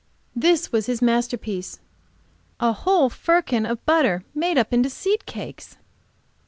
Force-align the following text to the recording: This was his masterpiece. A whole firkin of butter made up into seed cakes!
This 0.35 0.71
was 0.71 0.87
his 0.87 0.99
masterpiece. 0.99 1.77
A 2.59 2.73
whole 2.73 3.07
firkin 3.07 3.67
of 3.67 3.85
butter 3.85 4.23
made 4.33 4.57
up 4.57 4.73
into 4.73 4.89
seed 4.89 5.27
cakes! 5.27 5.77